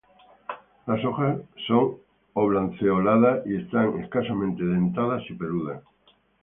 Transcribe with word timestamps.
Las 0.87 1.05
hojas 1.05 1.37
son 1.67 1.97
oblanceoladas 2.33 3.45
y 3.45 3.55
están 3.55 3.99
escasamente 3.99 4.63
dentadas 4.65 5.21
y 5.29 5.35
peludas. 5.35 5.83